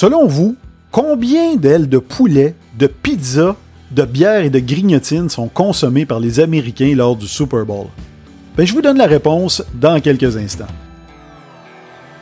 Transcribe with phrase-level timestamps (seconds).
[0.00, 0.54] Selon vous,
[0.92, 3.56] combien d'ailes de poulet, de pizza,
[3.90, 7.88] de bière et de grignotines sont consommées par les Américains lors du Super Bowl?
[8.56, 10.68] Ben, je vous donne la réponse dans quelques instants.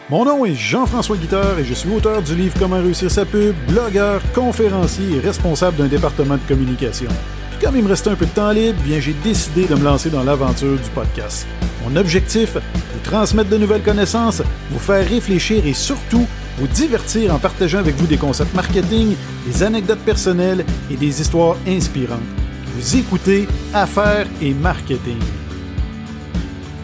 [0.09, 3.55] Mon nom est Jean-François Guitard et je suis auteur du livre Comment réussir sa pub,
[3.69, 7.11] blogueur, conférencier et responsable d'un département de communication.
[7.51, 9.85] Puis comme il me restait un peu de temps libre, bien j'ai décidé de me
[9.85, 11.47] lancer dans l'aventure du podcast.
[11.85, 14.41] Mon objectif, vous transmettre de nouvelles connaissances,
[14.71, 16.27] vous faire réfléchir et surtout
[16.59, 19.15] vous divertir en partageant avec vous des concepts marketing,
[19.47, 22.21] des anecdotes personnelles et des histoires inspirantes.
[22.75, 25.19] Vous écoutez Affaires et Marketing.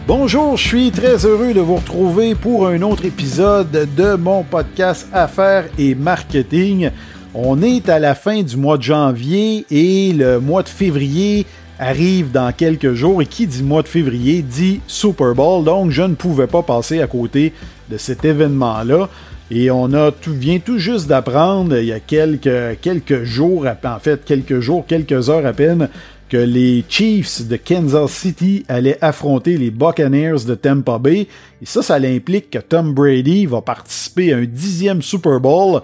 [0.07, 5.07] Bonjour, je suis très heureux de vous retrouver pour un autre épisode de mon podcast
[5.13, 6.91] Affaires et Marketing.
[7.33, 11.47] On est à la fin du mois de janvier et le mois de février
[11.79, 13.21] arrive dans quelques jours.
[13.21, 15.63] Et qui dit mois de février dit Super Bowl.
[15.63, 17.53] Donc, je ne pouvais pas passer à côté
[17.89, 19.09] de cet événement-là.
[19.55, 19.87] Et on
[20.25, 25.29] vient tout juste d'apprendre il y a quelques, quelques jours, en fait quelques jours, quelques
[25.29, 25.89] heures à peine,
[26.27, 31.27] que les Chiefs de Kansas City allaient affronter les Buccaneers de Tampa Bay.
[31.61, 35.81] Et ça, ça implique que Tom Brady va participer à un dixième Super Bowl.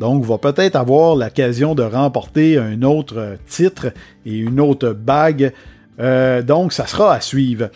[0.00, 3.92] Donc, va peut-être avoir l'occasion de remporter un autre titre
[4.26, 5.52] et une autre bague.
[6.00, 7.68] Euh, donc, ça sera à suivre.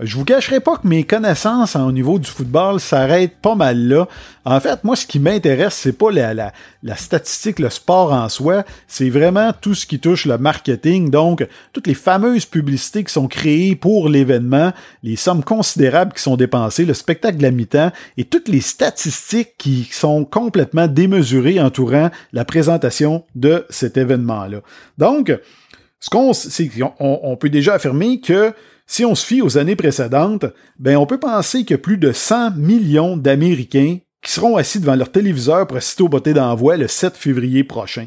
[0.00, 4.08] Je vous cacherai pas que mes connaissances au niveau du football s'arrêtent pas mal là.
[4.44, 8.64] En fait, moi, ce qui m'intéresse, c'est pas la, la, statistique, le sport en soi,
[8.88, 11.10] c'est vraiment tout ce qui touche le marketing.
[11.10, 14.72] Donc, toutes les fameuses publicités qui sont créées pour l'événement,
[15.04, 19.54] les sommes considérables qui sont dépensées, le spectacle de la mi-temps et toutes les statistiques
[19.58, 24.58] qui sont complètement démesurées entourant la présentation de cet événement-là.
[24.98, 25.32] Donc,
[26.00, 28.52] ce qu'on, c'est on peut déjà affirmer que
[28.86, 30.46] si on se fie aux années précédentes,
[30.78, 35.10] ben on peut penser que plus de 100 millions d'Américains qui seront assis devant leur
[35.10, 38.06] téléviseur pour assister au d'envoi le 7 février prochain.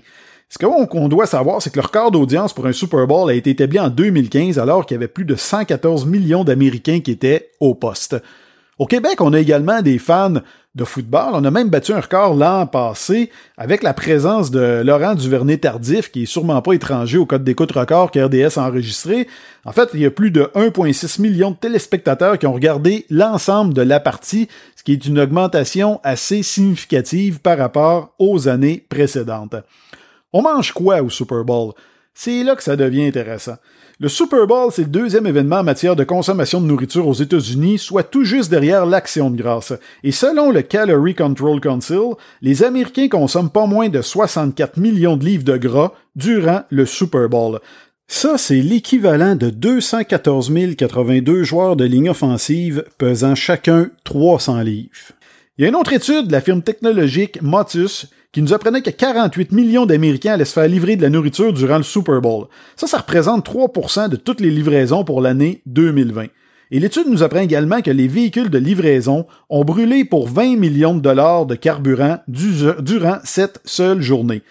[0.50, 3.50] Ce qu'on doit savoir, c'est que le record d'audience pour un Super Bowl a été
[3.50, 7.75] établi en 2015 alors qu'il y avait plus de 114 millions d'Américains qui étaient au
[7.75, 8.16] poste.
[8.79, 10.35] Au Québec, on a également des fans
[10.78, 11.32] de football.
[11.34, 16.24] On a même battu un record l'an passé avec la présence de Laurent Duvernay-Tardif, qui
[16.24, 19.28] est sûrement pas étranger au code d'écoute record qu'RDS a enregistré.
[19.66, 23.74] En fait, il y a plus de 1,6 million de téléspectateurs qui ont regardé l'ensemble
[23.74, 29.56] de la partie, ce qui est une augmentation assez significative par rapport aux années précédentes.
[30.32, 31.74] On mange quoi au Super Bowl?
[32.14, 33.58] C'est là que ça devient intéressant.
[34.00, 37.80] Le Super Bowl, c'est le deuxième événement en matière de consommation de nourriture aux États-Unis,
[37.80, 39.74] soit tout juste derrière l'Action de grâce.
[40.03, 42.13] Et selon le Calorie Control Council,
[42.44, 47.28] les Américains consomment pas moins de 64 millions de livres de gras durant le Super
[47.28, 47.59] Bowl.
[48.08, 54.91] Ça, c'est l'équivalent de 214 082 joueurs de ligne offensive pesant chacun 300 livres.
[55.58, 58.06] Il y a une autre étude de la firme technologique Motus
[58.38, 61.78] qui nous apprenait que 48 millions d'Américains allaient se faire livrer de la nourriture durant
[61.78, 62.46] le Super Bowl.
[62.75, 66.28] Ça, ça représente 3% de toutes les livraisons pour l'année 2020.
[66.70, 70.94] Et l'étude nous apprend également que les véhicules de livraison ont brûlé pour 20 millions
[70.94, 74.44] de dollars de carburant durant cette seule journée.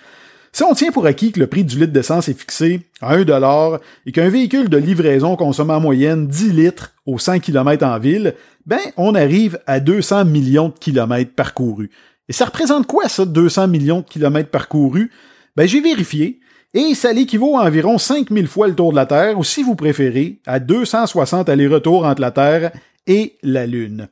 [0.50, 3.22] Si on tient pour acquis que le prix du litre d'essence est fixé à 1
[3.22, 8.00] dollar et qu'un véhicule de livraison consomme en moyenne 10 litres aux 100 km en
[8.00, 8.34] ville,
[8.66, 11.90] ben on arrive à 200 millions de kilomètres parcourus.
[12.28, 15.10] Et ça représente quoi, ça, 200 millions de kilomètres parcourus?
[15.56, 16.40] Ben, j'ai vérifié,
[16.74, 19.76] et ça l'équivaut à environ 5000 fois le tour de la Terre, ou si vous
[19.76, 22.72] préférez, à 260 allers-retours entre la Terre
[23.06, 24.08] et la Lune.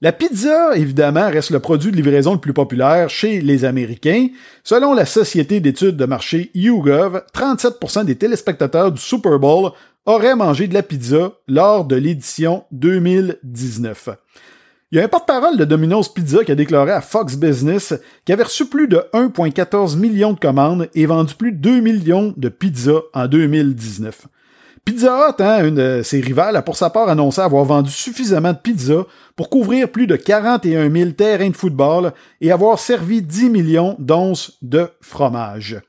[0.00, 4.28] La pizza, évidemment, reste le produit de livraison le plus populaire chez les Américains.
[4.62, 9.70] Selon la société d'études de marché YouGov, 37% des téléspectateurs du Super Bowl
[10.04, 14.10] auraient mangé de la pizza lors de l'édition 2019.
[14.94, 17.94] Il y a un porte-parole de Domino's Pizza qui a déclaré à Fox Business
[18.24, 22.32] qu'il avait reçu plus de 1,14 million de commandes et vendu plus de 2 millions
[22.36, 24.28] de pizzas en 2019.
[24.84, 28.52] Pizza Hut, hein, une de ses rivales, a pour sa part annoncé avoir vendu suffisamment
[28.52, 29.02] de pizzas
[29.34, 34.58] pour couvrir plus de 41 000 terrains de football et avoir servi 10 millions d'onces
[34.62, 35.80] de fromage.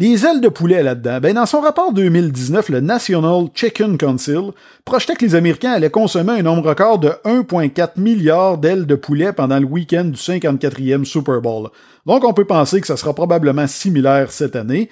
[0.00, 4.52] Les ailes de poulet là-dedans, ben dans son rapport 2019, le National Chicken Council
[4.86, 9.34] projetait que les Américains allaient consommer un nombre record de 1,4 milliard d'ailes de poulet
[9.34, 11.68] pendant le week-end du 54e Super Bowl.
[12.06, 14.88] Donc on peut penser que ça sera probablement similaire cette année.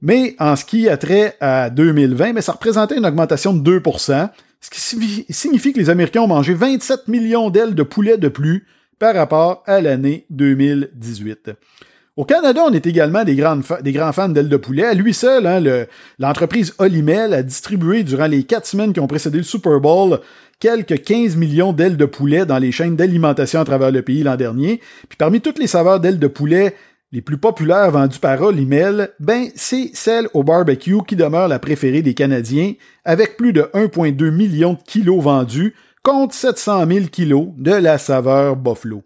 [0.00, 4.30] Mais en ce qui a trait à 2020, mais ça représentait une augmentation de 2%,
[4.62, 8.66] ce qui signifie que les Américains ont mangé 27 millions d'ailes de poulet de plus
[8.98, 11.50] par rapport à l'année 2018.
[12.18, 14.92] Au Canada, on est également des, grands fans d'ailes de poulet.
[14.92, 15.62] Lui seul, hein,
[16.18, 20.18] l'entreprise Olimel a distribué durant les quatre semaines qui ont précédé le Super Bowl
[20.58, 24.34] quelques 15 millions d'ailes de poulet dans les chaînes d'alimentation à travers le pays l'an
[24.34, 24.80] dernier.
[25.08, 26.74] Puis parmi toutes les saveurs d'ailes de poulet
[27.12, 32.02] les plus populaires vendues par Olimel, ben c'est celle au barbecue qui demeure la préférée
[32.02, 32.72] des Canadiens,
[33.04, 35.72] avec plus de 1,2 million de kilos vendus
[36.02, 39.04] contre 700 000 kilos de la saveur Buffalo.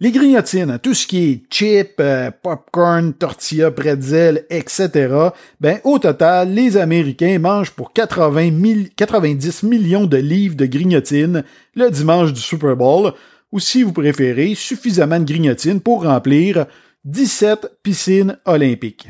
[0.00, 5.30] Les grignotines, hein, tout ce qui est chips, euh, popcorn, tortilla, pretzel, etc.,
[5.60, 11.44] ben, au total, les Américains mangent pour 80 90 millions de livres de grignotines
[11.76, 13.12] le dimanche du Super Bowl,
[13.52, 16.66] ou si vous préférez, suffisamment de grignotines pour remplir
[17.04, 19.08] 17 piscines olympiques.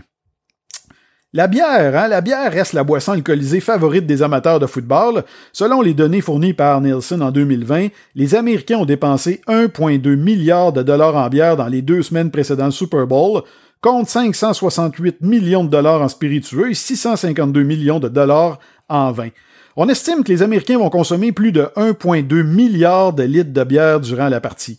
[1.37, 5.25] La bière, hein, la bière reste la boisson alcoolisée favorite des amateurs de football.
[5.53, 10.85] Selon les données fournies par Nielsen en 2020, les Américains ont dépensé 1,2 milliard de
[10.85, 13.43] dollars en bière dans les deux semaines précédant le Super Bowl,
[13.81, 19.31] contre 568 millions de dollars en spiritueux et 652 millions de dollars en vin.
[19.75, 23.99] On estime que les Américains vont consommer plus de 1,2 milliard de litres de bière
[23.99, 24.79] durant la partie.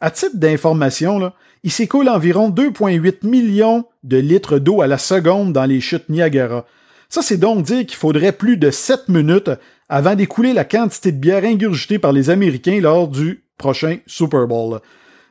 [0.00, 1.30] À titre d'information,
[1.62, 6.64] il s'écoule environ 2,8 millions de litres d'eau à la seconde dans les chutes Niagara.
[7.08, 9.50] Ça, c'est donc dire qu'il faudrait plus de 7 minutes
[9.88, 14.80] avant d'écouler la quantité de bière ingurgitée par les Américains lors du prochain Super Bowl.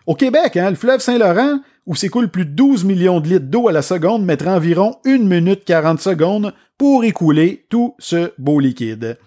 [0.05, 3.67] Au Québec, hein, le fleuve Saint-Laurent, où s'écoule plus de 12 millions de litres d'eau
[3.67, 9.17] à la seconde, mettra environ 1 minute 40 secondes pour écouler tout ce beau liquide.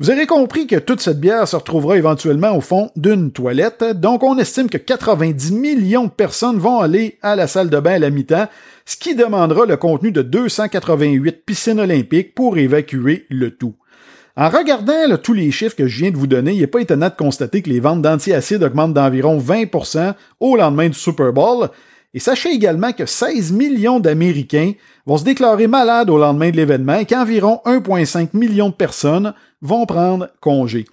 [0.00, 4.22] Vous aurez compris que toute cette bière se retrouvera éventuellement au fond d'une toilette, donc
[4.22, 7.98] on estime que 90 millions de personnes vont aller à la salle de bain à
[7.98, 8.48] la mi-temps,
[8.86, 13.74] ce qui demandera le contenu de 288 piscines olympiques pour évacuer le tout.
[14.38, 17.10] En regardant tous les chiffres que je viens de vous donner, il n'est pas étonnant
[17.10, 21.68] de constater que les ventes d'antiacides augmentent d'environ 20% au lendemain du Super Bowl,
[22.14, 24.72] et sachez également que 16 millions d'Américains
[25.04, 29.86] vont se déclarer malades au lendemain de l'événement et qu'environ 1,5 million de personnes vont
[29.86, 30.86] prendre congé.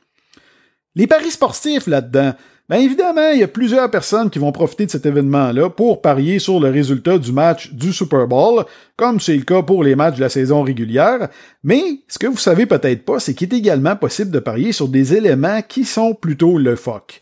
[0.96, 2.34] Les paris sportifs là-dedans,
[2.70, 6.40] bien évidemment, il y a plusieurs personnes qui vont profiter de cet événement-là pour parier
[6.40, 8.66] sur le résultat du match du Super Bowl,
[8.96, 11.30] comme c'est le cas pour les matchs de la saison régulière,
[11.64, 14.88] mais ce que vous savez peut-être pas, c'est qu'il est également possible de parier sur
[14.88, 17.22] des éléments qui sont plutôt le foc.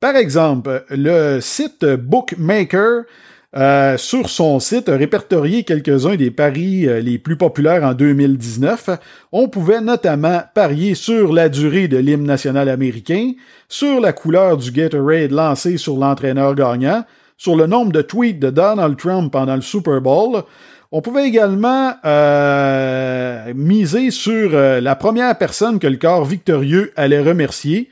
[0.00, 3.04] Par exemple, le site Bookmaker
[3.54, 8.88] euh, sur son site, a répertorié quelques-uns des paris euh, les plus populaires en 2019.
[9.30, 13.32] On pouvait notamment parier sur la durée de l'hymne national américain,
[13.68, 17.04] sur la couleur du Gatorade lancé sur l'entraîneur gagnant,
[17.36, 20.44] sur le nombre de tweets de Donald Trump pendant le Super Bowl.
[20.90, 27.90] On pouvait également euh, miser sur la première personne que le corps victorieux allait remercier,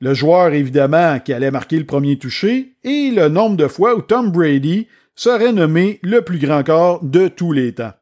[0.00, 4.02] le joueur évidemment qui allait marquer le premier touché, et le nombre de fois où
[4.02, 7.92] Tom Brady serait nommé le plus grand corps de tous les temps.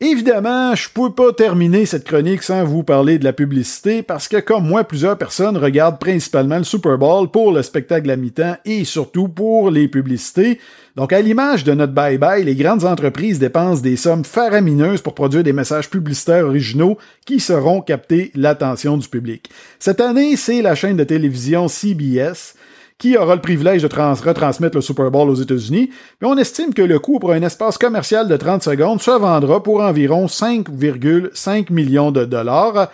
[0.00, 4.36] Évidemment, je peux pas terminer cette chronique sans vous parler de la publicité parce que
[4.36, 8.84] comme moi, plusieurs personnes regardent principalement le Super Bowl pour le spectacle à mi-temps et
[8.84, 10.60] surtout pour les publicités.
[10.94, 15.42] Donc à l'image de notre bye-bye, les grandes entreprises dépensent des sommes faramineuses pour produire
[15.42, 16.96] des messages publicitaires originaux
[17.26, 19.50] qui seront capter l'attention du public.
[19.80, 22.54] Cette année, c'est la chaîne de télévision CBS
[22.98, 25.90] qui aura le privilège de retransmettre le Super Bowl aux États-Unis,
[26.20, 29.62] mais on estime que le coût pour un espace commercial de 30 secondes se vendra
[29.62, 32.90] pour environ 5,5 millions de dollars.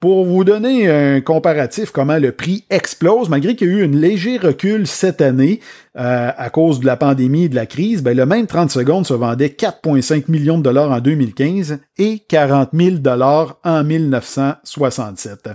[0.00, 3.96] Pour vous donner un comparatif comment le prix explose, malgré qu'il y a eu un
[3.96, 5.60] léger recul cette année
[5.96, 9.06] euh, à cause de la pandémie et de la crise, ben le même 30 secondes
[9.06, 15.50] se vendait 4,5 millions de dollars en 2015 et 40 000 dollars en 1967.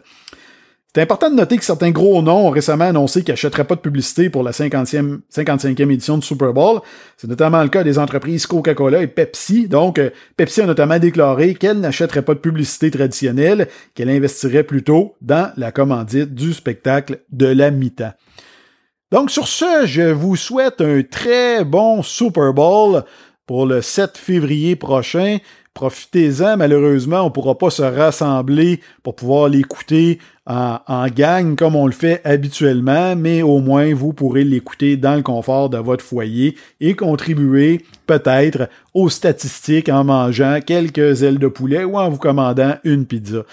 [0.98, 3.82] C'est important de noter que certains gros noms ont récemment annoncé qu'ils n'achèteraient pas de
[3.82, 6.80] publicité pour la 50e, 55e édition du Super Bowl.
[7.18, 9.68] C'est notamment le cas des entreprises Coca-Cola et Pepsi.
[9.68, 15.14] Donc, euh, Pepsi a notamment déclaré qu'elle n'achèterait pas de publicité traditionnelle, qu'elle investirait plutôt
[15.22, 18.14] dans la commandite du spectacle de la mi-temps.
[19.12, 23.04] Donc, sur ce, je vous souhaite un très bon Super Bowl
[23.46, 25.38] pour le 7 février prochain.
[25.76, 31.86] Profitez-en, malheureusement, on ne pourra pas se rassembler pour pouvoir l'écouter en, gang comme on
[31.86, 36.56] le fait habituellement, mais au moins vous pourrez l'écouter dans le confort de votre foyer
[36.80, 42.76] et contribuer peut-être aux statistiques en mangeant quelques ailes de poulet ou en vous commandant
[42.86, 43.44] une pizza.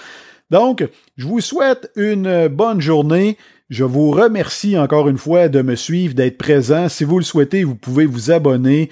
[0.50, 3.38] Donc, je vous souhaite une bonne journée.
[3.70, 6.88] Je vous remercie encore une fois de me suivre, d'être présent.
[6.88, 8.90] Si vous le souhaitez, vous pouvez vous abonner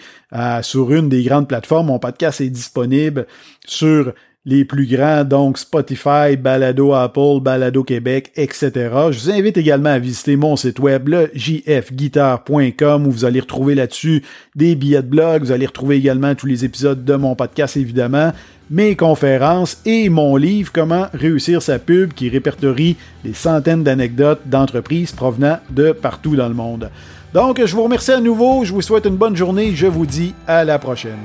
[0.63, 1.87] sur une des grandes plateformes.
[1.87, 3.27] Mon podcast est disponible
[3.65, 4.13] sur
[4.45, 8.71] les plus grands, donc Spotify, Balado Apple, Balado Québec, etc.
[9.11, 13.77] Je vous invite également à visiter mon site web, le jfguitar.com, où vous allez retrouver
[13.77, 14.25] là-dessus
[14.57, 18.33] des billets de blog, vous allez retrouver également tous les épisodes de mon podcast, évidemment,
[18.69, 25.13] mes conférences et mon livre Comment réussir sa pub, qui répertorie des centaines d'anecdotes d'entreprises
[25.13, 26.91] provenant de partout dans le monde.
[27.33, 30.35] Donc, je vous remercie à nouveau, je vous souhaite une bonne journée, je vous dis
[30.47, 31.21] à la prochaine.